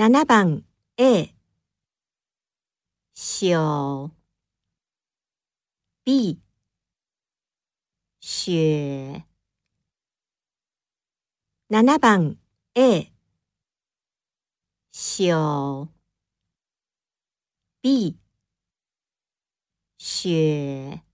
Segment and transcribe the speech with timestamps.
[0.00, 0.64] 7番
[0.96, 1.34] A
[3.12, 4.10] 小。
[6.04, 6.40] B
[8.18, 9.26] 雪。
[11.68, 12.38] 7番
[12.74, 13.12] A
[14.90, 15.88] 小。
[17.82, 18.16] B
[19.98, 21.09] 雪。